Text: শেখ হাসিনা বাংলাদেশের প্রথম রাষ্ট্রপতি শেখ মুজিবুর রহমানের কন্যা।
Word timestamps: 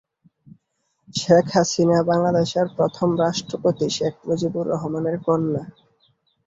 শেখ 1.13 1.45
হাসিনা 1.53 1.97
বাংলাদেশের 2.03 2.67
প্রথম 2.77 3.09
রাষ্ট্রপতি 3.23 3.87
শেখ 3.89 4.13
মুজিবুর 4.27 4.65
রহমানের 4.67 5.17
কন্যা। 5.25 5.63